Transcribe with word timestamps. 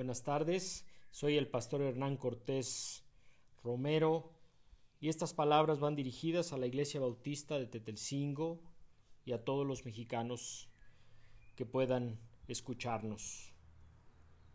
Buenas 0.00 0.22
tardes, 0.22 0.86
soy 1.10 1.36
el 1.36 1.46
pastor 1.46 1.82
Hernán 1.82 2.16
Cortés 2.16 3.04
Romero 3.62 4.32
y 4.98 5.10
estas 5.10 5.34
palabras 5.34 5.78
van 5.78 5.94
dirigidas 5.94 6.54
a 6.54 6.56
la 6.56 6.66
Iglesia 6.66 7.00
Bautista 7.00 7.58
de 7.58 7.66
Tetelcingo 7.66 8.62
y 9.26 9.32
a 9.32 9.44
todos 9.44 9.66
los 9.66 9.84
mexicanos 9.84 10.70
que 11.54 11.66
puedan 11.66 12.18
escucharnos. 12.48 13.52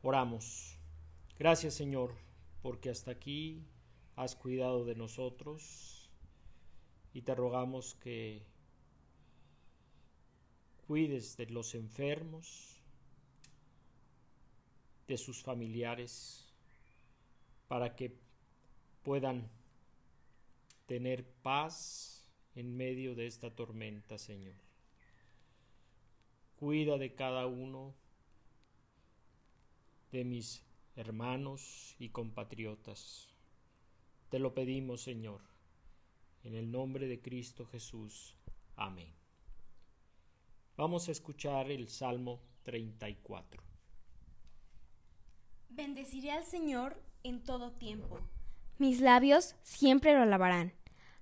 Oramos. 0.02 0.80
Gracias 1.38 1.76
Señor, 1.76 2.16
porque 2.64 2.90
hasta 2.90 3.12
aquí 3.12 3.68
has 4.16 4.36
cuidado 4.36 4.84
de 4.84 4.96
nosotros 4.96 6.10
y 7.14 7.22
te 7.22 7.36
rogamos 7.36 7.94
que 7.94 8.48
cuides 10.88 11.38
de 11.38 11.46
los 11.46 11.76
enfermos, 11.76 12.75
de 15.08 15.18
sus 15.18 15.42
familiares, 15.44 16.54
para 17.68 17.96
que 17.96 18.16
puedan 19.04 19.50
tener 20.86 21.26
paz 21.42 22.28
en 22.56 22.76
medio 22.76 23.16
de 23.16 23.28
esta 23.28 23.50
tormenta, 23.54 24.18
Señor. 24.18 24.56
Cuida 26.58 26.98
de 26.98 27.14
cada 27.14 27.48
uno 27.48 27.94
de 30.12 30.24
mis 30.24 30.64
hermanos 30.96 31.96
y 32.00 32.10
compatriotas. 32.10 33.28
Te 34.30 34.40
lo 34.40 34.54
pedimos, 34.54 35.02
Señor, 35.02 35.42
en 36.44 36.56
el 36.56 36.72
nombre 36.72 37.08
de 37.08 37.22
Cristo 37.22 37.66
Jesús. 37.66 38.36
Amén. 38.76 39.14
Vamos 40.78 41.08
a 41.08 41.12
escuchar 41.12 41.70
el 41.70 41.90
Salmo 41.90 42.40
34. 42.64 43.65
Bendeciré 45.76 46.32
al 46.32 46.46
Señor 46.46 46.96
en 47.24 47.44
todo 47.44 47.72
tiempo. 47.72 48.20
Mis 48.78 49.02
labios 49.02 49.56
siempre 49.64 50.14
lo 50.14 50.22
alabarán. 50.22 50.72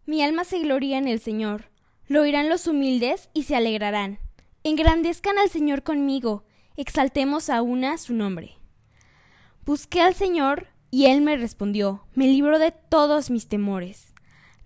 Mi 0.06 0.22
alma 0.22 0.44
se 0.44 0.60
gloria 0.60 1.00
en 1.00 1.08
el 1.08 1.20
Señor. 1.20 1.72
Lo 2.08 2.22
oirán 2.22 2.50
los 2.50 2.68
humildes 2.68 3.30
y 3.34 3.44
se 3.44 3.56
alegrarán. 3.56 4.20
Engrandezcan 4.64 5.40
al 5.40 5.50
Señor 5.50 5.82
conmigo. 5.82 6.44
Exaltemos 6.78 7.50
a 7.50 7.64
una 7.64 7.98
su 7.98 8.14
nombre. 8.14 8.58
Busqué 9.66 10.02
al 10.02 10.14
Señor 10.14 10.68
y 10.92 11.06
Él 11.08 11.22
me 11.22 11.36
respondió. 11.36 12.06
Me 12.14 12.28
libró 12.28 12.60
de 12.60 12.72
todos 12.72 13.32
mis 13.32 13.48
temores. 13.48 14.14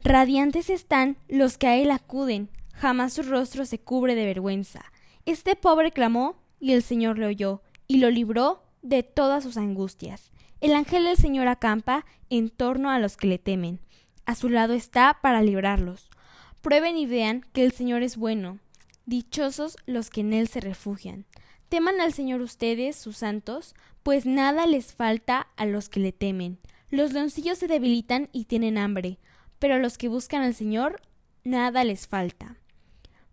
Radiantes 0.03 0.69
están 0.69 1.17
los 1.29 1.57
que 1.57 1.67
a 1.67 1.77
Él 1.77 1.91
acuden 1.91 2.49
jamás 2.77 3.13
su 3.13 3.23
rostro 3.23 3.66
se 3.66 3.79
cubre 3.79 4.16
de 4.16 4.25
vergüenza. 4.25 4.85
Este 5.25 5.55
pobre 5.55 5.91
clamó, 5.91 6.35
y 6.59 6.73
el 6.73 6.83
Señor 6.83 7.17
le 7.17 7.27
oyó, 7.27 7.61
y 7.88 7.97
lo 7.97 8.09
libró 8.09 8.66
de 8.88 9.03
todas 9.03 9.43
sus 9.43 9.57
angustias. 9.57 10.31
El 10.61 10.73
ángel 10.73 11.03
del 11.03 11.17
Señor 11.17 11.47
acampa 11.47 12.05
en 12.30 12.49
torno 12.49 12.89
a 12.89 12.99
los 12.99 13.17
que 13.17 13.27
le 13.27 13.38
temen. 13.38 13.79
A 14.25 14.35
su 14.35 14.49
lado 14.49 14.73
está 14.73 15.19
para 15.21 15.41
librarlos. 15.41 16.09
Prueben 16.61 16.97
y 16.97 17.05
vean 17.05 17.45
que 17.53 17.63
el 17.63 17.71
Señor 17.71 18.02
es 18.02 18.17
bueno. 18.17 18.59
Dichosos 19.05 19.77
los 19.85 20.09
que 20.09 20.21
en 20.21 20.33
él 20.33 20.47
se 20.47 20.59
refugian. 20.59 21.25
Teman 21.69 21.99
al 22.02 22.13
Señor 22.13 22.41
ustedes, 22.41 22.95
sus 22.95 23.17
santos, 23.17 23.75
pues 24.03 24.25
nada 24.25 24.66
les 24.66 24.94
falta 24.94 25.47
a 25.57 25.66
los 25.66 25.89
que 25.89 25.99
le 25.99 26.13
temen. 26.13 26.59
Los 26.89 27.11
leoncillos 27.11 27.57
se 27.57 27.67
debilitan 27.67 28.29
y 28.31 28.45
tienen 28.45 28.77
hambre, 28.77 29.19
pero 29.59 29.75
a 29.75 29.79
los 29.79 29.97
que 29.97 30.07
buscan 30.07 30.44
al 30.44 30.55
Señor 30.55 31.01
nada 31.44 31.83
les 31.83 32.07
falta. 32.07 32.57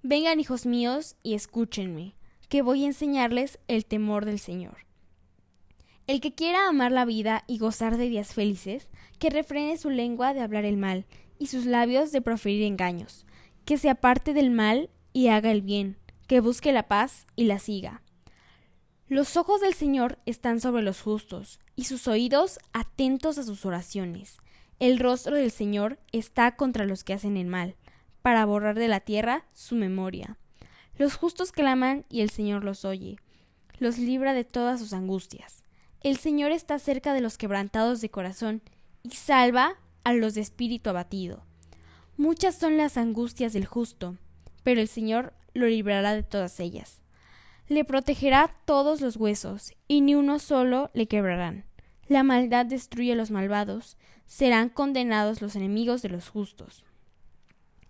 Vengan, 0.02 0.40
hijos 0.40 0.66
míos, 0.66 1.16
y 1.22 1.34
escúchenme, 1.34 2.14
que 2.48 2.62
voy 2.62 2.84
a 2.84 2.88
enseñarles 2.88 3.58
el 3.68 3.86
temor 3.86 4.24
del 4.24 4.38
Señor. 4.38 4.84
El 6.06 6.20
que 6.20 6.34
quiera 6.34 6.68
amar 6.68 6.92
la 6.92 7.06
vida 7.06 7.44
y 7.46 7.58
gozar 7.58 7.96
de 7.96 8.08
días 8.08 8.34
felices, 8.34 8.90
que 9.18 9.30
refrene 9.30 9.78
su 9.78 9.88
lengua 9.88 10.34
de 10.34 10.42
hablar 10.42 10.66
el 10.66 10.76
mal, 10.76 11.06
y 11.38 11.46
sus 11.46 11.64
labios 11.64 12.12
de 12.12 12.20
proferir 12.20 12.62
engaños, 12.62 13.26
que 13.64 13.78
se 13.78 13.88
aparte 13.88 14.34
del 14.34 14.50
mal 14.50 14.90
y 15.12 15.28
haga 15.28 15.50
el 15.50 15.62
bien, 15.62 15.96
que 16.26 16.40
busque 16.40 16.72
la 16.72 16.88
paz 16.88 17.26
y 17.36 17.44
la 17.44 17.58
siga. 17.58 18.02
Los 19.08 19.36
ojos 19.36 19.60
del 19.60 19.74
Señor 19.74 20.18
están 20.26 20.60
sobre 20.60 20.82
los 20.82 21.00
justos, 21.00 21.58
y 21.74 21.84
sus 21.84 22.06
oídos 22.06 22.58
atentos 22.72 23.38
a 23.38 23.42
sus 23.42 23.64
oraciones. 23.64 24.36
El 24.80 24.98
rostro 24.98 25.36
del 25.36 25.50
Señor 25.50 25.98
está 26.12 26.56
contra 26.56 26.84
los 26.84 27.02
que 27.02 27.14
hacen 27.14 27.36
el 27.36 27.46
mal 27.46 27.76
para 28.22 28.44
borrar 28.44 28.78
de 28.78 28.88
la 28.88 29.00
tierra 29.00 29.46
su 29.52 29.74
memoria. 29.74 30.38
Los 30.96 31.16
justos 31.16 31.52
claman 31.52 32.04
y 32.08 32.20
el 32.20 32.30
Señor 32.30 32.64
los 32.64 32.84
oye, 32.84 33.18
los 33.78 33.98
libra 33.98 34.34
de 34.34 34.44
todas 34.44 34.80
sus 34.80 34.92
angustias. 34.92 35.63
El 36.04 36.18
Señor 36.18 36.52
está 36.52 36.78
cerca 36.78 37.14
de 37.14 37.22
los 37.22 37.38
quebrantados 37.38 38.02
de 38.02 38.10
corazón 38.10 38.60
y 39.02 39.12
salva 39.12 39.78
a 40.04 40.12
los 40.12 40.34
de 40.34 40.42
espíritu 40.42 40.90
abatido. 40.90 41.46
Muchas 42.18 42.58
son 42.58 42.76
las 42.76 42.98
angustias 42.98 43.54
del 43.54 43.64
justo, 43.64 44.18
pero 44.62 44.82
el 44.82 44.88
Señor 44.88 45.32
lo 45.54 45.66
librará 45.66 46.14
de 46.14 46.22
todas 46.22 46.60
ellas. 46.60 47.00
Le 47.68 47.86
protegerá 47.86 48.54
todos 48.66 49.00
los 49.00 49.16
huesos, 49.16 49.72
y 49.88 50.02
ni 50.02 50.14
uno 50.14 50.40
solo 50.40 50.90
le 50.92 51.08
quebrarán. 51.08 51.64
La 52.06 52.22
maldad 52.22 52.66
destruye 52.66 53.12
a 53.14 53.16
los 53.16 53.30
malvados, 53.30 53.96
serán 54.26 54.68
condenados 54.68 55.40
los 55.40 55.56
enemigos 55.56 56.02
de 56.02 56.10
los 56.10 56.28
justos. 56.28 56.84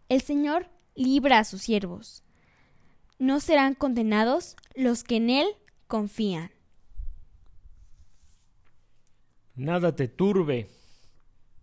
El 0.08 0.20
Señor 0.20 0.70
libra 0.94 1.40
a 1.40 1.44
sus 1.44 1.62
siervos. 1.62 2.22
No 3.18 3.40
serán 3.40 3.74
condenados 3.74 4.54
los 4.76 5.02
que 5.02 5.16
en 5.16 5.30
Él 5.30 5.48
confían. 5.88 6.53
Nada 9.56 9.94
te 9.94 10.08
turbe, 10.08 10.68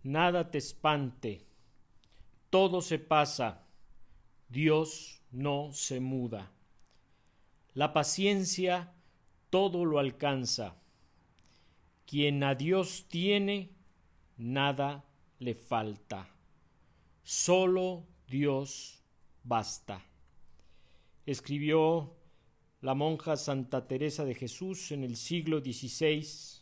nada 0.02 0.50
te 0.50 0.58
espante. 0.58 1.44
Todo 2.48 2.80
se 2.80 2.98
pasa, 2.98 3.66
Dios 4.48 5.20
no 5.30 5.72
se 5.72 6.00
muda. 6.00 6.50
La 7.74 7.92
paciencia 7.92 8.92
todo 9.50 9.84
lo 9.84 9.98
alcanza. 9.98 10.76
Quien 12.06 12.42
a 12.42 12.54
Dios 12.54 13.06
tiene, 13.08 13.70
nada 14.38 15.04
le 15.38 15.54
falta. 15.54 16.28
Solo 17.22 18.06
Dios 18.26 19.02
basta. 19.44 20.02
Escribió 21.26 22.16
la 22.80 22.94
monja 22.94 23.36
Santa 23.36 23.86
Teresa 23.86 24.24
de 24.24 24.34
Jesús 24.34 24.90
en 24.90 25.04
el 25.04 25.16
siglo 25.16 25.60
XVI, 25.60 26.61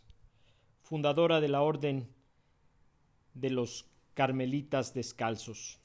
fundadora 0.91 1.41
de 1.41 1.47
la 1.47 1.63
Orden 1.63 2.09
de 3.35 3.51
los 3.51 3.87
Carmelitas 4.15 4.93
Descalzos. 4.93 5.79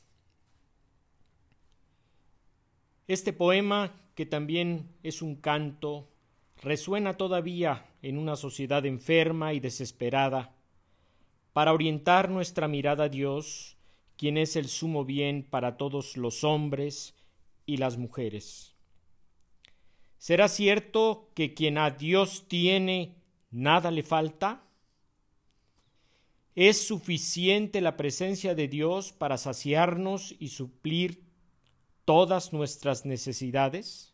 Este 3.08 3.32
poema, 3.32 3.94
que 4.16 4.26
también 4.26 4.90
es 5.04 5.22
un 5.22 5.36
canto, 5.36 6.10
resuena 6.60 7.18
todavía 7.18 7.86
en 8.02 8.18
una 8.18 8.36
sociedad 8.36 8.84
enferma 8.88 9.54
y 9.54 9.60
desesperada, 9.60 10.56
para 11.54 11.72
orientar 11.72 12.32
nuestra 12.32 12.68
mirada 12.68 13.04
a 13.04 13.10
Dios 13.10 13.78
quien 14.18 14.40
es 14.40 14.56
el 14.56 14.68
sumo 14.68 15.06
bien 15.06 15.44
para 15.48 15.78
todos 15.78 16.18
los 16.18 16.44
hombres 16.44 17.14
y 17.68 17.78
las 17.78 18.00
mujeres. 18.00 18.74
¿Será 20.18 20.48
cierto 20.48 21.30
que 21.36 21.54
quien 21.54 21.78
a 21.78 21.92
Dios 21.92 22.48
tiene 22.48 23.22
nada 23.52 23.92
le 23.92 24.02
falta? 24.02 24.65
¿Es 26.56 26.88
suficiente 26.88 27.82
la 27.82 27.98
presencia 27.98 28.56
de 28.56 28.70
Dios 28.70 29.12
para 29.12 29.38
saciarnos 29.38 30.34
y 30.40 30.48
suplir 30.48 31.26
todas 32.06 32.54
nuestras 32.54 33.06
necesidades? 33.06 34.14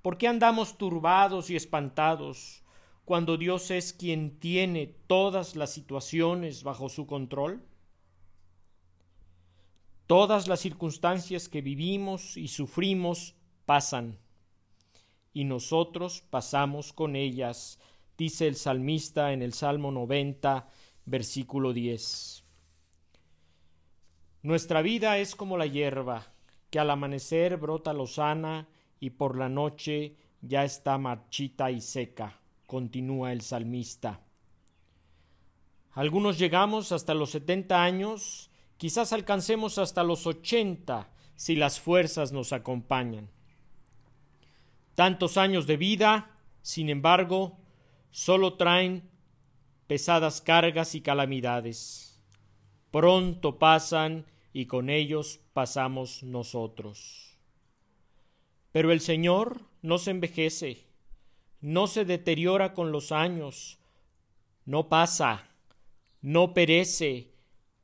¿Por 0.00 0.16
qué 0.16 0.28
andamos 0.28 0.78
turbados 0.78 1.50
y 1.50 1.56
espantados 1.56 2.62
cuando 3.04 3.36
Dios 3.36 3.72
es 3.72 3.92
quien 3.92 4.38
tiene 4.38 4.86
todas 4.86 5.56
las 5.56 5.72
situaciones 5.72 6.62
bajo 6.62 6.88
su 6.88 7.04
control? 7.06 7.64
Todas 10.06 10.46
las 10.46 10.60
circunstancias 10.60 11.48
que 11.48 11.62
vivimos 11.62 12.36
y 12.36 12.46
sufrimos 12.46 13.34
pasan, 13.66 14.18
y 15.32 15.44
nosotros 15.44 16.22
pasamos 16.30 16.92
con 16.92 17.16
ellas, 17.16 17.78
dice 18.20 18.46
el 18.46 18.56
salmista 18.56 19.32
en 19.32 19.40
el 19.40 19.54
Salmo 19.54 19.90
90, 19.90 20.68
versículo 21.06 21.72
10. 21.72 22.44
Nuestra 24.42 24.82
vida 24.82 25.16
es 25.16 25.34
como 25.34 25.56
la 25.56 25.64
hierba, 25.64 26.26
que 26.68 26.78
al 26.78 26.90
amanecer 26.90 27.56
brota 27.56 27.94
lozana 27.94 28.68
y 29.00 29.08
por 29.08 29.38
la 29.38 29.48
noche 29.48 30.16
ya 30.42 30.64
está 30.64 30.98
marchita 30.98 31.70
y 31.70 31.80
seca, 31.80 32.38
continúa 32.66 33.32
el 33.32 33.40
salmista. 33.40 34.20
Algunos 35.92 36.38
llegamos 36.38 36.92
hasta 36.92 37.14
los 37.14 37.30
setenta 37.30 37.82
años 37.82 38.50
Quizás 38.80 39.12
alcancemos 39.12 39.76
hasta 39.76 40.02
los 40.02 40.26
ochenta 40.26 41.10
si 41.36 41.54
las 41.54 41.78
fuerzas 41.78 42.32
nos 42.32 42.54
acompañan. 42.54 43.28
Tantos 44.94 45.36
años 45.36 45.66
de 45.66 45.76
vida, 45.76 46.30
sin 46.62 46.88
embargo, 46.88 47.59
solo 48.10 48.54
traen 48.54 49.08
pesadas 49.86 50.40
cargas 50.40 50.94
y 50.94 51.00
calamidades. 51.00 52.20
Pronto 52.90 53.58
pasan 53.58 54.26
y 54.52 54.66
con 54.66 54.90
ellos 54.90 55.40
pasamos 55.52 56.22
nosotros. 56.22 57.38
Pero 58.72 58.92
el 58.92 59.00
Señor 59.00 59.62
no 59.82 59.98
se 59.98 60.12
envejece, 60.12 60.86
no 61.60 61.86
se 61.86 62.04
deteriora 62.04 62.72
con 62.72 62.92
los 62.92 63.12
años, 63.12 63.78
no 64.64 64.88
pasa, 64.88 65.48
no 66.20 66.54
perece, 66.54 67.32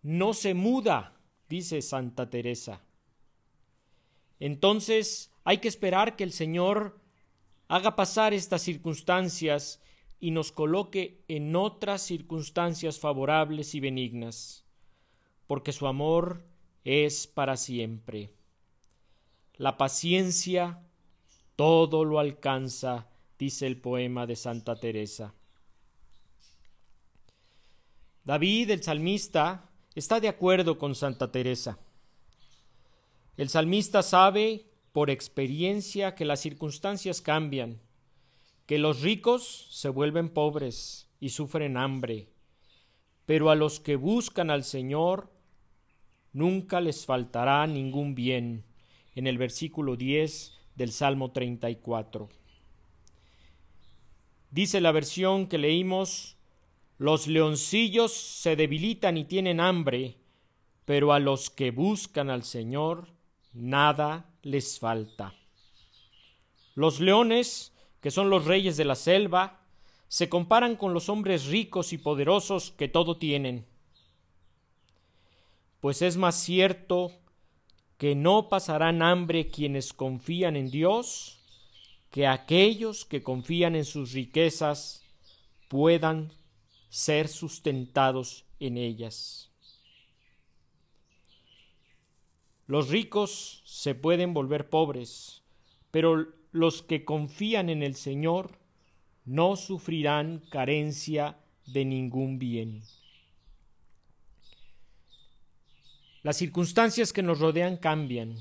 no 0.02 0.34
se 0.34 0.54
muda, 0.54 1.16
dice 1.48 1.82
Santa 1.82 2.30
Teresa. 2.30 2.82
Entonces 4.38 5.32
hay 5.44 5.58
que 5.58 5.68
esperar 5.68 6.16
que 6.16 6.24
el 6.24 6.32
Señor 6.32 7.00
haga 7.68 7.96
pasar 7.96 8.34
estas 8.34 8.62
circunstancias 8.62 9.80
y 10.18 10.30
nos 10.30 10.52
coloque 10.52 11.24
en 11.28 11.54
otras 11.56 12.02
circunstancias 12.02 12.98
favorables 12.98 13.74
y 13.74 13.80
benignas, 13.80 14.64
porque 15.46 15.72
su 15.72 15.86
amor 15.86 16.44
es 16.84 17.26
para 17.26 17.56
siempre. 17.56 18.32
La 19.56 19.76
paciencia 19.76 20.82
todo 21.56 22.04
lo 22.04 22.18
alcanza, 22.18 23.08
dice 23.38 23.66
el 23.66 23.80
poema 23.80 24.26
de 24.26 24.36
Santa 24.36 24.78
Teresa. 24.78 25.34
David, 28.24 28.70
el 28.70 28.82
salmista, 28.82 29.70
está 29.94 30.20
de 30.20 30.28
acuerdo 30.28 30.78
con 30.78 30.94
Santa 30.94 31.32
Teresa. 31.32 31.78
El 33.36 33.48
salmista 33.48 34.02
sabe 34.02 34.66
por 34.92 35.10
experiencia 35.10 36.14
que 36.14 36.24
las 36.24 36.40
circunstancias 36.40 37.20
cambian, 37.20 37.80
que 38.66 38.78
los 38.78 39.00
ricos 39.00 39.68
se 39.70 39.88
vuelven 39.88 40.28
pobres 40.28 41.08
y 41.20 41.30
sufren 41.30 41.76
hambre, 41.76 42.28
pero 43.24 43.50
a 43.50 43.54
los 43.54 43.80
que 43.80 43.96
buscan 43.96 44.50
al 44.50 44.64
Señor 44.64 45.30
nunca 46.32 46.80
les 46.80 47.06
faltará 47.06 47.66
ningún 47.66 48.14
bien. 48.14 48.64
En 49.14 49.26
el 49.26 49.38
versículo 49.38 49.96
10 49.96 50.52
del 50.74 50.92
Salmo 50.92 51.32
34. 51.32 52.28
Dice 54.50 54.80
la 54.80 54.92
versión 54.92 55.46
que 55.46 55.58
leímos, 55.58 56.36
los 56.98 57.26
leoncillos 57.26 58.12
se 58.12 58.56
debilitan 58.56 59.16
y 59.16 59.24
tienen 59.24 59.60
hambre, 59.60 60.18
pero 60.84 61.12
a 61.12 61.18
los 61.18 61.50
que 61.50 61.70
buscan 61.70 62.30
al 62.30 62.42
Señor 62.42 63.08
nada 63.54 64.30
les 64.42 64.78
falta. 64.78 65.34
Los 66.74 67.00
leones, 67.00 67.72
que 68.06 68.12
son 68.12 68.30
los 68.30 68.44
reyes 68.44 68.76
de 68.76 68.84
la 68.84 68.94
selva, 68.94 69.58
se 70.06 70.28
comparan 70.28 70.76
con 70.76 70.94
los 70.94 71.08
hombres 71.08 71.46
ricos 71.46 71.92
y 71.92 71.98
poderosos 71.98 72.70
que 72.70 72.86
todo 72.86 73.16
tienen. 73.16 73.66
Pues 75.80 76.02
es 76.02 76.16
más 76.16 76.36
cierto 76.36 77.10
que 77.98 78.14
no 78.14 78.48
pasarán 78.48 79.02
hambre 79.02 79.48
quienes 79.48 79.92
confían 79.92 80.54
en 80.54 80.70
Dios, 80.70 81.40
que 82.12 82.28
aquellos 82.28 83.04
que 83.04 83.24
confían 83.24 83.74
en 83.74 83.84
sus 83.84 84.12
riquezas 84.12 85.02
puedan 85.66 86.32
ser 86.88 87.26
sustentados 87.26 88.44
en 88.60 88.76
ellas. 88.76 89.50
Los 92.68 92.88
ricos 92.88 93.62
se 93.64 93.96
pueden 93.96 94.32
volver 94.32 94.70
pobres, 94.70 95.42
pero 95.90 96.35
los 96.56 96.82
que 96.82 97.04
confían 97.04 97.68
en 97.68 97.82
el 97.82 97.94
Señor 97.94 98.58
no 99.24 99.56
sufrirán 99.56 100.42
carencia 100.50 101.36
de 101.66 101.84
ningún 101.84 102.38
bien. 102.38 102.82
Las 106.22 106.38
circunstancias 106.38 107.12
que 107.12 107.22
nos 107.22 107.40
rodean 107.40 107.76
cambian, 107.76 108.36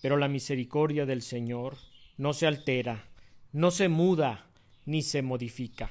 pero 0.00 0.16
la 0.16 0.28
misericordia 0.28 1.06
del 1.06 1.22
Señor 1.22 1.76
no 2.16 2.32
se 2.32 2.46
altera, 2.46 3.04
no 3.52 3.70
se 3.70 3.88
muda 3.88 4.46
ni 4.86 5.02
se 5.02 5.22
modifica. 5.22 5.90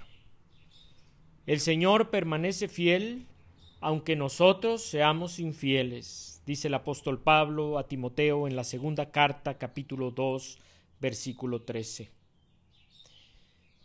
El 1.45 1.59
Señor 1.59 2.09
permanece 2.09 2.67
fiel 2.67 3.27
aunque 3.79 4.15
nosotros 4.15 4.81
seamos 4.81 5.39
infieles, 5.39 6.41
dice 6.45 6.69
el 6.69 6.73
apóstol 6.73 7.21
Pablo 7.21 7.77
a 7.77 7.85
Timoteo 7.85 8.47
en 8.47 8.55
la 8.55 8.63
segunda 8.63 9.11
carta 9.11 9.57
capítulo 9.57 10.11
2 10.11 10.57
versículo 11.03 11.63
13. 11.63 12.09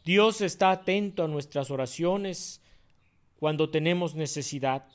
Dios 0.04 0.40
está 0.40 0.70
atento 0.70 1.24
a 1.24 1.28
nuestras 1.28 1.68
oraciones 1.72 2.62
cuando 3.40 3.70
tenemos 3.70 4.14
necesidad, 4.14 4.86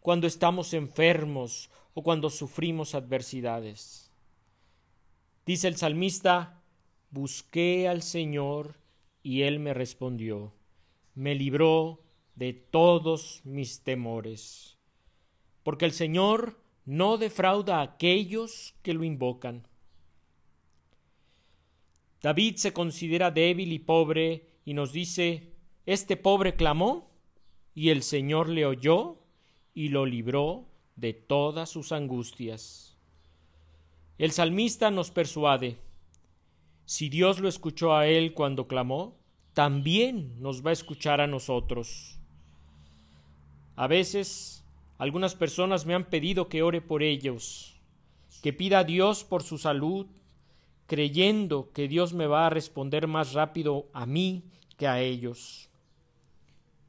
cuando 0.00 0.26
estamos 0.26 0.72
enfermos 0.72 1.68
o 1.92 2.02
cuando 2.02 2.30
sufrimos 2.30 2.94
adversidades. 2.94 4.10
Dice 5.44 5.68
el 5.68 5.76
salmista, 5.76 6.62
busqué 7.10 7.88
al 7.88 8.00
Señor 8.00 8.78
y 9.22 9.42
Él 9.42 9.60
me 9.60 9.74
respondió, 9.74 10.54
me 11.14 11.34
libró 11.34 12.00
de 12.36 12.54
todos 12.54 13.42
mis 13.44 13.82
temores. 13.82 14.78
Porque 15.62 15.84
el 15.84 15.92
Señor 15.92 16.58
no 16.86 17.18
defrauda 17.18 17.80
a 17.80 17.82
aquellos 17.82 18.74
que 18.82 18.94
lo 18.94 19.04
invocan. 19.04 19.68
David 22.24 22.56
se 22.56 22.72
considera 22.72 23.30
débil 23.30 23.70
y 23.70 23.78
pobre 23.78 24.46
y 24.64 24.72
nos 24.72 24.94
dice, 24.94 25.52
este 25.84 26.16
pobre 26.16 26.54
clamó 26.54 27.10
y 27.74 27.90
el 27.90 28.02
Señor 28.02 28.48
le 28.48 28.64
oyó 28.64 29.18
y 29.74 29.90
lo 29.90 30.06
libró 30.06 30.64
de 30.96 31.12
todas 31.12 31.68
sus 31.68 31.92
angustias. 31.92 32.96
El 34.16 34.32
salmista 34.32 34.90
nos 34.90 35.10
persuade, 35.10 35.76
si 36.86 37.10
Dios 37.10 37.40
lo 37.40 37.46
escuchó 37.46 37.94
a 37.94 38.06
él 38.06 38.32
cuando 38.32 38.68
clamó, 38.68 39.18
también 39.52 40.40
nos 40.40 40.64
va 40.64 40.70
a 40.70 40.72
escuchar 40.72 41.20
a 41.20 41.26
nosotros. 41.26 42.18
A 43.76 43.86
veces 43.86 44.64
algunas 44.96 45.34
personas 45.34 45.84
me 45.84 45.92
han 45.92 46.06
pedido 46.06 46.48
que 46.48 46.62
ore 46.62 46.80
por 46.80 47.02
ellos, 47.02 47.78
que 48.40 48.54
pida 48.54 48.78
a 48.78 48.84
Dios 48.84 49.24
por 49.24 49.42
su 49.42 49.58
salud, 49.58 50.06
creyendo 50.86 51.72
que 51.72 51.88
Dios 51.88 52.12
me 52.12 52.26
va 52.26 52.46
a 52.46 52.50
responder 52.50 53.06
más 53.06 53.32
rápido 53.32 53.88
a 53.92 54.06
mí 54.06 54.44
que 54.76 54.86
a 54.86 55.00
ellos. 55.00 55.70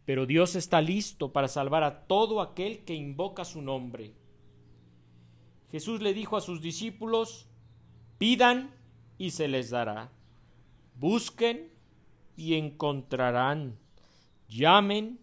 Pero 0.05 0.25
Dios 0.25 0.55
está 0.55 0.81
listo 0.81 1.31
para 1.31 1.47
salvar 1.47 1.83
a 1.83 2.05
todo 2.07 2.41
aquel 2.41 2.83
que 2.85 2.93
invoca 2.93 3.43
su 3.45 3.61
nombre. 3.61 4.13
Jesús 5.71 6.01
le 6.01 6.13
dijo 6.13 6.37
a 6.37 6.41
sus 6.41 6.61
discípulos, 6.61 7.47
pidan 8.17 8.71
y 9.17 9.31
se 9.31 9.47
les 9.47 9.71
dará. 9.71 10.11
Busquen 10.95 11.71
y 12.37 12.55
encontrarán. 12.55 13.77
Llamen 14.47 15.19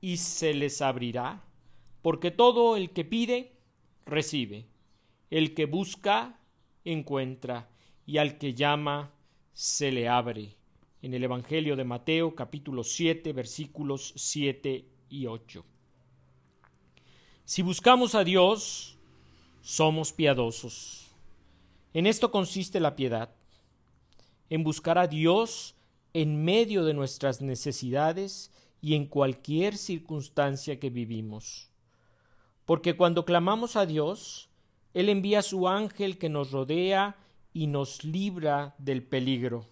y 0.00 0.18
se 0.18 0.54
les 0.54 0.82
abrirá, 0.82 1.42
porque 2.02 2.30
todo 2.30 2.76
el 2.76 2.90
que 2.90 3.04
pide, 3.04 3.52
recibe. 4.04 4.66
El 5.30 5.54
que 5.54 5.66
busca, 5.66 6.38
encuentra, 6.84 7.68
y 8.10 8.18
al 8.18 8.38
que 8.38 8.54
llama, 8.54 9.12
se 9.52 9.92
le 9.92 10.08
abre. 10.08 10.56
En 11.00 11.14
el 11.14 11.22
Evangelio 11.22 11.76
de 11.76 11.84
Mateo 11.84 12.34
capítulo 12.34 12.82
7 12.82 13.32
versículos 13.32 14.12
7 14.16 14.84
y 15.10 15.26
8. 15.26 15.64
Si 17.44 17.62
buscamos 17.62 18.16
a 18.16 18.24
Dios, 18.24 18.98
somos 19.62 20.12
piadosos. 20.12 21.06
En 21.94 22.08
esto 22.08 22.32
consiste 22.32 22.80
la 22.80 22.96
piedad, 22.96 23.30
en 24.48 24.64
buscar 24.64 24.98
a 24.98 25.06
Dios 25.06 25.76
en 26.12 26.44
medio 26.44 26.84
de 26.84 26.94
nuestras 26.94 27.40
necesidades 27.40 28.50
y 28.82 28.96
en 28.96 29.06
cualquier 29.06 29.76
circunstancia 29.76 30.80
que 30.80 30.90
vivimos. 30.90 31.70
Porque 32.64 32.96
cuando 32.96 33.24
clamamos 33.24 33.76
a 33.76 33.86
Dios, 33.86 34.48
Él 34.94 35.10
envía 35.10 35.42
su 35.42 35.68
ángel 35.68 36.18
que 36.18 36.28
nos 36.28 36.50
rodea 36.50 37.16
y 37.52 37.66
nos 37.66 38.04
libra 38.04 38.74
del 38.78 39.02
peligro. 39.02 39.66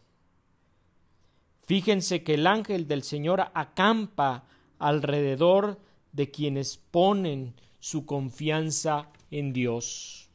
Fíjense 1.67 2.23
que 2.23 2.35
el 2.35 2.47
ángel 2.47 2.89
del 2.89 3.03
Señor 3.03 3.51
acampa 3.55 4.45
alrededor 4.79 5.79
de 6.13 6.31
quienes 6.31 6.79
ponen 6.79 7.55
su 7.79 8.07
confianza 8.07 9.11
en 9.31 9.53
Dios. 9.53 10.29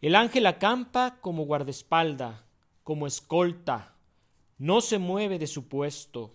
El 0.00 0.14
ángel 0.14 0.46
acampa 0.46 1.18
como 1.20 1.44
guardaespalda, 1.44 2.44
como 2.84 3.06
escolta, 3.06 3.94
no 4.56 4.80
se 4.80 4.98
mueve 4.98 5.38
de 5.38 5.46
su 5.46 5.68
puesto, 5.68 6.34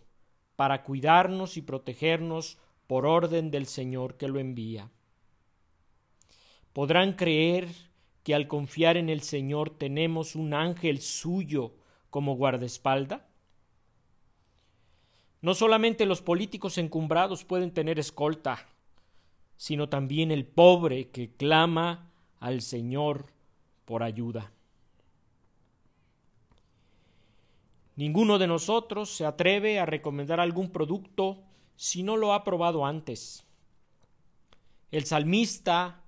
para 0.55 0.83
cuidarnos 0.83 1.57
y 1.57 1.62
protegernos 1.62 2.57
por 2.88 3.05
orden 3.05 3.51
del 3.51 3.65
Señor 3.65 4.17
que 4.17 4.27
lo 4.27 4.39
envía. 4.39 4.89
¿Podrán 6.74 7.13
creer 7.13 7.69
que 8.24 8.34
al 8.34 8.48
confiar 8.48 8.98
en 8.98 9.10
el 9.10 9.22
Señor 9.22 9.70
tenemos 9.70 10.36
un 10.36 10.53
ángel 10.53 11.01
suyo 11.01 11.74
como 12.10 12.36
guardaespalda? 12.36 13.27
No 15.42 15.53
solamente 15.53 16.06
los 16.06 16.22
políticos 16.22 16.77
encumbrados 16.77 17.44
pueden 17.44 17.72
tener 17.72 18.00
escolta, 18.00 18.65
sino 19.58 19.89
también 19.89 20.32
el 20.32 20.46
pobre 20.46 21.10
que 21.10 21.36
clama 21.36 22.12
al 22.39 22.62
Señor 22.62 23.27
por 23.86 24.03
ayuda. 24.03 24.51
Ninguno 27.96 28.39
de 28.39 28.48
nosotros 28.48 29.10
se 29.10 29.25
atreve 29.25 29.80
a 29.80 29.86
recomendar 29.86 30.39
algún 30.39 30.72
producto 30.72 31.44
si 31.75 32.03
no 32.03 32.18
lo 32.18 32.34
ha 32.34 32.44
probado 32.44 32.86
antes. 32.86 33.46
El 34.92 35.06
salmista 35.06 36.02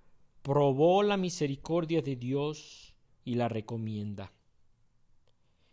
probó 0.45 1.01
la 1.01 1.17
misericordia 1.17 2.03
de 2.03 2.15
Dios 2.15 2.93
y 3.23 3.33
la 3.33 3.49
recomienda. 3.49 4.31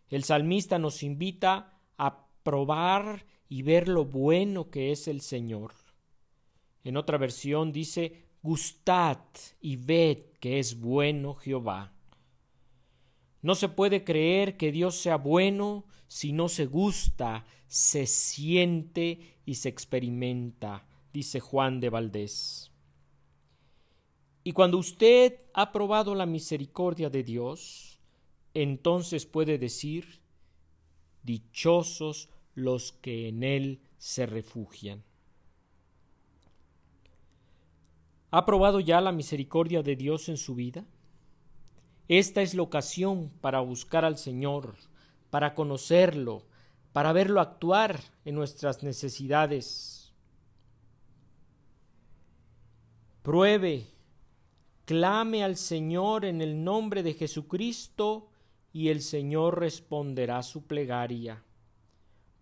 El 0.08 0.24
salmista 0.24 0.78
nos 0.78 1.02
invita 1.02 1.78
a 1.98 2.26
probar 2.42 3.26
y 3.50 3.60
ver 3.64 3.86
lo 3.86 4.06
bueno 4.06 4.70
que 4.70 4.90
es 4.90 5.08
el 5.08 5.20
Señor. 5.20 5.74
En 6.84 6.96
otra 6.96 7.18
versión 7.18 7.70
dice, 7.70 8.24
gustad 8.42 9.18
y 9.60 9.76
ved 9.76 10.20
que 10.40 10.58
es 10.58 10.80
bueno 10.80 11.34
Jehová. 11.34 11.92
No 13.42 13.54
se 13.54 13.68
puede 13.68 14.04
creer 14.04 14.56
que 14.56 14.72
Dios 14.72 14.94
sea 14.94 15.16
bueno 15.16 15.84
si 16.08 16.32
no 16.32 16.48
se 16.48 16.64
gusta, 16.64 17.44
se 17.66 18.06
siente 18.06 19.36
y 19.44 19.56
se 19.56 19.68
experimenta, 19.68 20.86
dice 21.12 21.40
Juan 21.40 21.78
de 21.78 21.90
Valdés. 21.90 22.71
Y 24.44 24.52
cuando 24.52 24.78
usted 24.78 25.40
ha 25.54 25.72
probado 25.72 26.14
la 26.14 26.26
misericordia 26.26 27.10
de 27.10 27.22
Dios, 27.22 28.00
entonces 28.54 29.24
puede 29.24 29.58
decir, 29.58 30.20
dichosos 31.22 32.28
los 32.54 32.92
que 32.92 33.28
en 33.28 33.44
Él 33.44 33.80
se 33.98 34.26
refugian. 34.26 35.04
¿Ha 38.30 38.44
probado 38.46 38.80
ya 38.80 39.00
la 39.00 39.12
misericordia 39.12 39.82
de 39.82 39.94
Dios 39.94 40.28
en 40.28 40.38
su 40.38 40.54
vida? 40.54 40.84
Esta 42.08 42.42
es 42.42 42.54
la 42.54 42.62
ocasión 42.62 43.30
para 43.40 43.60
buscar 43.60 44.04
al 44.04 44.18
Señor, 44.18 44.74
para 45.30 45.54
conocerlo, 45.54 46.44
para 46.92 47.12
verlo 47.12 47.40
actuar 47.40 48.00
en 48.24 48.34
nuestras 48.34 48.82
necesidades. 48.82 50.12
Pruebe, 53.22 53.91
clame 54.92 55.42
al 55.42 55.56
Señor 55.56 56.26
en 56.26 56.42
el 56.42 56.62
nombre 56.62 57.02
de 57.02 57.14
Jesucristo 57.14 58.28
y 58.74 58.90
el 58.90 59.00
Señor 59.00 59.58
responderá 59.58 60.42
su 60.42 60.66
plegaria, 60.66 61.42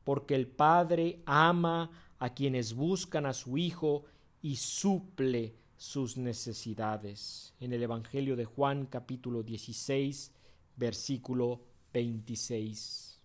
porque 0.03 0.35
el 0.35 0.49
Padre 0.49 1.23
ama 1.27 1.93
a 2.19 2.35
quienes 2.35 2.75
buscan 2.75 3.25
a 3.25 3.35
su 3.35 3.57
Hijo 3.57 4.05
y 4.43 4.57
suple 4.57 5.55
sus 5.77 6.17
necesidades. 6.17 7.55
En 7.61 7.73
el 7.73 7.85
Evangelio 7.85 8.35
de 8.35 8.47
Juan 8.47 8.87
capítulo 8.87 9.45
16, 9.45 10.33
versículo 10.75 11.61
26. 11.93 13.21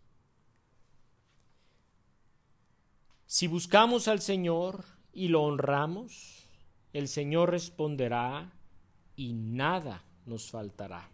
Si 3.26 3.48
buscamos 3.48 4.08
al 4.08 4.22
Señor 4.22 4.86
y 5.12 5.30
lo 5.30 5.42
honramos, 5.42 6.48
el 6.94 7.08
Señor 7.08 7.50
responderá 7.50 8.55
y 9.16 9.34
nada 9.34 10.04
nos 10.26 10.50
faltará. 10.50 11.10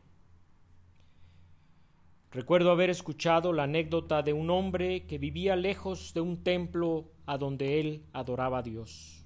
Recuerdo 2.32 2.72
haber 2.72 2.90
escuchado 2.90 3.52
la 3.52 3.64
anécdota 3.64 4.22
de 4.22 4.34
un 4.34 4.50
hombre 4.50 5.06
que 5.06 5.18
vivía 5.18 5.56
lejos 5.56 6.14
de 6.14 6.22
un 6.22 6.44
templo 6.44 7.12
a 7.26 7.38
donde 7.38 7.80
él 7.80 8.06
adoraba 8.14 8.60
a 8.60 8.64
Dios 8.64 9.22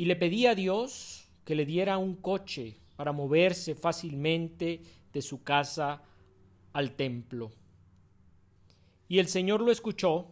y 0.00 0.06
le 0.06 0.16
pedía 0.16 0.52
a 0.52 0.54
Dios 0.54 1.28
que 1.44 1.54
le 1.54 1.66
diera 1.66 1.98
un 1.98 2.14
coche 2.14 2.78
para 2.96 3.12
moverse 3.12 3.74
fácilmente 3.74 4.80
de 5.12 5.20
su 5.20 5.42
casa 5.42 6.02
al 6.72 6.92
templo. 6.92 7.50
Y 9.08 9.18
el 9.18 9.28
Señor 9.28 9.60
lo 9.60 9.70
escuchó, 9.70 10.28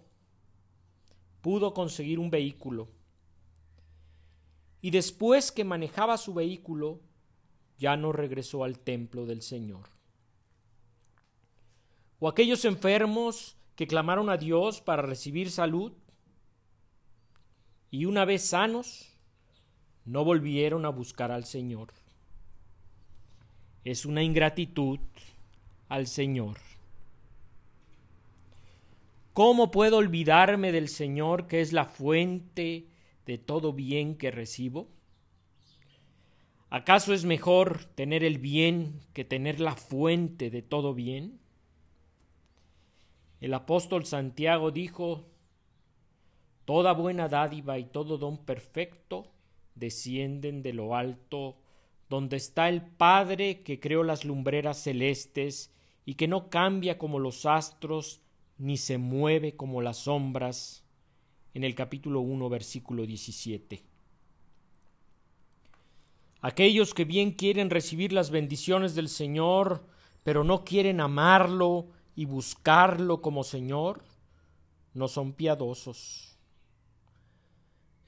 pudo 1.43 1.75
conseguir 1.75 2.19
un 2.19 2.31
vehículo. 2.31 2.89
Y 4.81 4.91
después 4.91 5.51
que 5.51 5.65
manejaba 5.65 6.17
su 6.19 6.35
vehículo, 6.35 7.01
ya 7.79 7.97
no 7.97 8.13
regresó 8.13 8.65
al 8.65 8.79
templo 8.79 9.27
del 9.27 9.43
Señor. 9.43 9.89
O 12.21 12.29
aquellos 12.29 12.65
enfermos 12.65 13.57
que 13.77 13.87
clamaron 13.87 14.29
a 14.29 14.37
Dios 14.37 14.81
para 14.81 15.03
recibir 15.03 15.51
salud 15.51 15.93
y 17.91 18.05
una 18.05 18.25
vez 18.25 18.43
sanos, 18.43 19.09
no 20.05 20.25
volvieron 20.25 20.85
a 20.85 20.89
buscar 20.89 21.31
al 21.31 21.45
Señor. 21.45 21.89
Es 23.85 24.05
una 24.05 24.23
ingratitud 24.23 24.99
al 25.89 26.07
Señor. 26.07 26.59
¿Cómo 29.33 29.71
puedo 29.71 29.99
olvidarme 29.99 30.73
del 30.73 30.89
Señor 30.89 31.47
que 31.47 31.61
es 31.61 31.73
la 31.73 31.85
fuente 31.85 32.88
de 33.29 33.37
todo 33.37 33.75
bien 33.75 34.17
que 34.17 34.31
recibo? 34.31 34.89
¿Acaso 36.71 37.13
es 37.13 37.27
mejor 37.27 37.85
tener 37.95 38.25
el 38.25 38.39
bien 38.39 39.01
que 39.13 39.23
tener 39.23 39.61
la 39.61 39.77
fuente 39.77 40.49
de 40.49 40.63
todo 40.63 40.95
bien? 40.95 41.39
El 43.43 43.53
apóstol 43.53 44.07
Santiago 44.07 44.71
dijo, 44.71 45.27
Toda 46.65 46.95
buena 46.95 47.29
dádiva 47.29 47.79
y 47.79 47.85
todo 47.85 48.17
don 48.17 48.39
perfecto 48.47 49.31
descienden 49.75 50.63
de 50.63 50.73
lo 50.73 50.97
alto, 50.97 51.59
donde 52.09 52.39
está 52.39 52.71
el 52.71 52.81
Padre 52.81 53.63
que 53.63 53.79
creó 53.79 54.05
las 54.05 54.25
lumbreras 54.25 54.83
celestes 54.83 55.71
y 56.07 56.15
que 56.15 56.29
no 56.29 56.49
cambia 56.49 56.97
como 56.97 57.19
los 57.19 57.45
astros 57.45 58.23
ni 58.57 58.79
se 58.79 58.97
mueve 58.97 59.55
como 59.55 59.83
las 59.83 59.99
sombras, 59.99 60.88
en 61.59 61.65
el 61.65 61.75
capítulo 61.75 62.21
1, 62.21 62.49
versículo 62.49 63.05
17. 63.05 63.83
Aquellos 66.41 66.95
que 66.95 67.05
bien 67.05 67.33
quieren 67.33 67.69
recibir 67.69 68.13
las 68.13 68.31
bendiciones 68.31 68.95
del 68.95 69.09
Señor, 69.09 69.85
pero 70.23 70.45
no 70.45 70.65
quieren 70.65 71.01
amarlo 71.01 71.89
y 72.17 72.25
buscarlo 72.25 73.21
como 73.21 73.45
Señor, 73.45 74.03
no 74.95 75.07
son 75.09 75.35
piadosos 75.35 76.29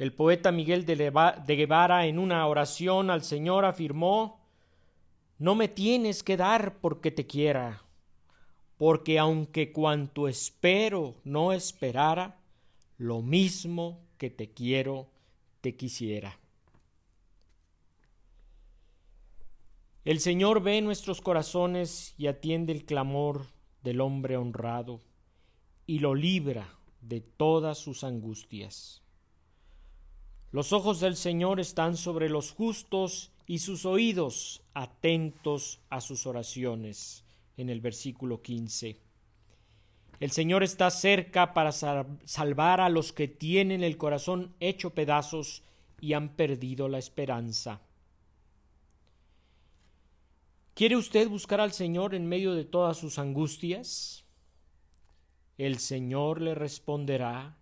el 0.01 0.15
poeta 0.15 0.51
Miguel 0.51 0.87
de, 0.87 0.97
Guevara 1.47 2.07
en 2.07 2.19
una 2.19 2.47
oración 2.47 3.11
al 3.11 3.23
Señor 3.23 3.67
afirmó, 3.67 4.41
No 5.39 5.55
me 5.55 5.69
tienes 5.69 6.23
que 6.23 6.39
dar 6.39 6.79
porque 6.81 7.11
te 7.11 7.27
quiera, 7.27 7.83
porque 8.79 9.19
aunque 9.19 9.73
cuanto 9.73 10.27
espero 10.27 11.17
no 11.23 11.53
esperara, 11.53 12.40
lo 13.01 13.23
mismo 13.23 13.99
que 14.19 14.29
te 14.29 14.53
quiero, 14.53 15.09
te 15.63 15.75
quisiera. 15.75 16.39
El 20.05 20.21
Señor 20.21 20.63
ve 20.63 20.83
nuestros 20.83 21.23
corazones 21.23 22.15
y 22.19 22.27
atiende 22.27 22.75
el 22.75 22.85
clamor 22.85 23.47
del 23.83 24.03
hombre 24.03 24.37
honrado 24.37 25.01
y 25.87 26.01
lo 26.01 26.15
libra 26.15 26.79
de 27.01 27.23
todas 27.23 27.79
sus 27.79 28.05
angustias. 28.05 29.01
Los 30.53 30.75
ojos 30.75 31.01
del 31.01 31.17
Señor 31.17 31.59
están 31.59 31.97
sobre 31.97 32.29
los 32.29 32.53
justos 32.53 33.33
y 33.47 33.61
sus 33.61 33.87
oídos 33.87 34.61
atentos 34.75 35.81
a 35.89 36.03
sus 36.03 36.27
oraciones. 36.27 37.25
En 37.57 37.71
el 37.71 37.81
versículo 37.81 38.43
15. 38.43 39.01
El 40.21 40.31
Señor 40.33 40.63
está 40.63 40.91
cerca 40.91 41.55
para 41.55 41.73
salvar 41.73 42.83
a 42.83 42.91
los 42.91 43.15
que 43.15 43.27
tienen 43.27 43.83
el 43.83 43.97
corazón 43.97 44.55
hecho 44.61 44.91
pedazos 44.91 45.63
y 45.99 46.13
han 46.13 46.37
perdido 46.37 46.89
la 46.89 46.99
esperanza. 46.99 47.81
¿Quiere 50.75 50.97
usted 50.97 51.27
buscar 51.27 51.61
al 51.61 51.73
Señor 51.73 52.15
en 52.15 52.27
medio 52.27 52.55
de 52.55 52.67
todas 52.67 52.99
sus 52.99 53.19
angustias? 53.19 54.25
El 55.57 55.79
Señor 55.79 56.43
le 56.43 56.55
responderá 56.55 57.57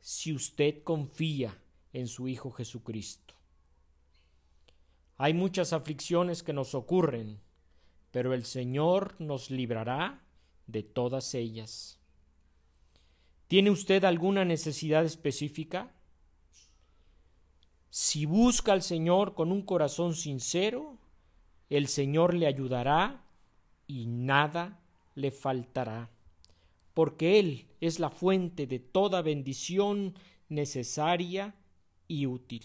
si 0.00 0.34
usted 0.34 0.82
confía 0.82 1.58
en 1.94 2.06
su 2.06 2.28
Hijo 2.28 2.50
Jesucristo. 2.50 3.34
Hay 5.16 5.32
muchas 5.32 5.72
aflicciones 5.72 6.42
que 6.42 6.52
nos 6.52 6.74
ocurren, 6.74 7.40
pero 8.10 8.34
el 8.34 8.44
Señor 8.44 9.14
nos 9.20 9.50
librará 9.50 10.23
de 10.66 10.82
todas 10.82 11.34
ellas. 11.34 11.98
¿Tiene 13.48 13.70
usted 13.70 14.04
alguna 14.04 14.44
necesidad 14.44 15.04
específica? 15.04 15.92
Si 17.90 18.26
busca 18.26 18.72
al 18.72 18.82
Señor 18.82 19.34
con 19.34 19.52
un 19.52 19.62
corazón 19.62 20.14
sincero, 20.14 20.98
el 21.70 21.88
Señor 21.88 22.34
le 22.34 22.46
ayudará 22.46 23.24
y 23.86 24.06
nada 24.06 24.80
le 25.14 25.30
faltará, 25.30 26.10
porque 26.92 27.38
Él 27.38 27.68
es 27.80 28.00
la 28.00 28.10
fuente 28.10 28.66
de 28.66 28.78
toda 28.78 29.22
bendición 29.22 30.14
necesaria 30.48 31.54
y 32.08 32.26
útil. 32.26 32.64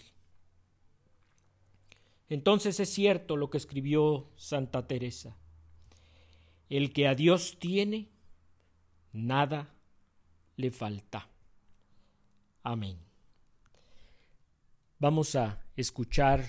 Entonces 2.28 2.80
es 2.80 2.88
cierto 2.88 3.36
lo 3.36 3.50
que 3.50 3.58
escribió 3.58 4.28
Santa 4.36 4.86
Teresa. 4.86 5.36
El 6.70 6.92
que 6.92 7.06
a 7.08 7.14
Dios 7.14 7.58
tiene, 7.58 8.08
nada 9.12 9.74
le 10.56 10.70
falta. 10.70 11.28
Amén. 12.62 12.96
Vamos 14.98 15.34
a 15.34 15.62
escuchar 15.76 16.46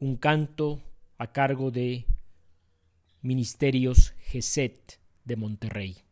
un 0.00 0.16
canto 0.16 0.82
a 1.18 1.32
cargo 1.32 1.70
de 1.70 2.04
Ministerios 3.22 4.12
Geset 4.26 4.98
de 5.24 5.36
Monterrey. 5.36 6.03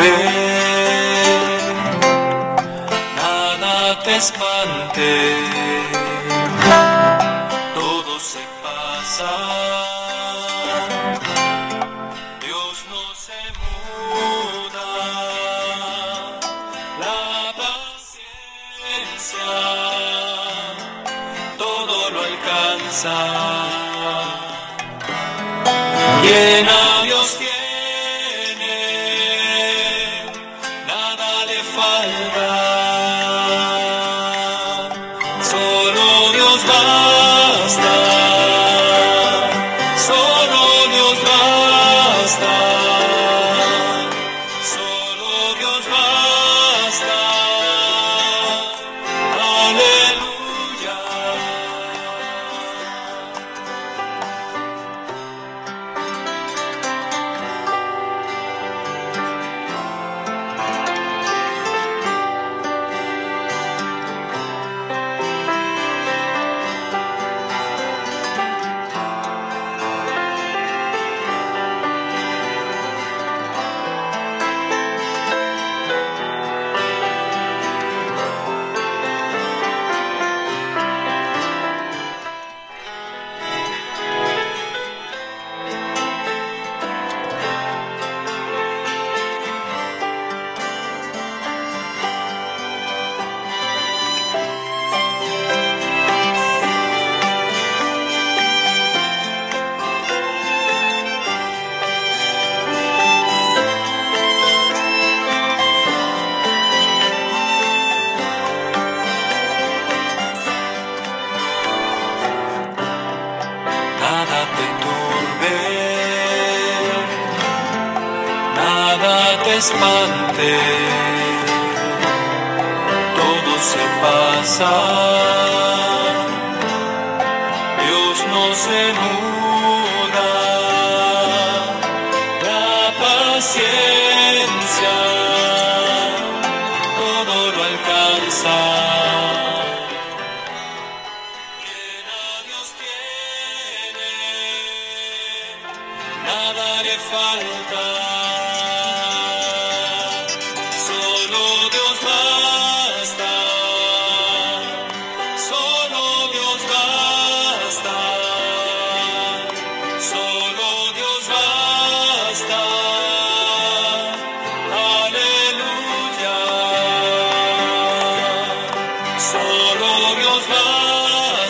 Ven, 0.00 0.14
nada 3.16 4.02
te 4.02 4.16
espante. 4.16 5.59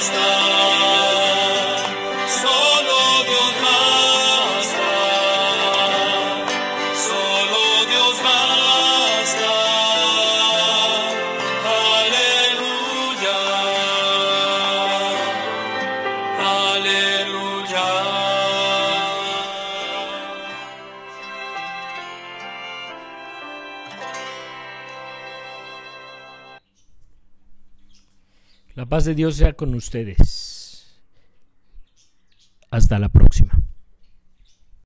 Stop. 0.00 0.59
paz 28.90 29.04
de 29.04 29.14
Dios 29.14 29.36
sea 29.36 29.54
con 29.54 29.72
ustedes. 29.74 31.00
Hasta 32.70 32.98
la 32.98 33.08
próxima. 33.08 33.29